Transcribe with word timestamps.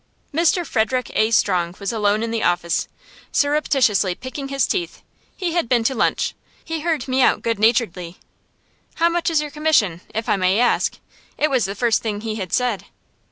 Mr. 0.33 0.65
Frederick 0.65 1.11
A. 1.13 1.29
Strong 1.29 1.75
was 1.77 1.93
alone 1.93 2.23
in 2.23 2.31
the 2.31 2.41
office, 2.41 2.87
surreptitiously 3.31 4.15
picking 4.15 4.47
his 4.47 4.65
teeth. 4.65 5.03
He 5.37 5.53
had 5.53 5.69
been 5.69 5.83
to 5.83 5.93
lunch. 5.93 6.33
He 6.65 6.79
heard 6.79 7.07
me 7.07 7.21
out 7.21 7.43
good 7.43 7.59
naturedly. 7.59 8.17
"How 8.95 9.09
much 9.09 9.29
is 9.29 9.41
your 9.41 9.51
commission, 9.51 10.01
if 10.11 10.27
I 10.27 10.37
may 10.37 10.57
ask?" 10.59 10.97
It 11.37 11.51
was 11.51 11.65
the 11.65 11.75
first 11.75 12.01
thing 12.01 12.21
he 12.21 12.37
had 12.37 12.51
said. 12.51 12.85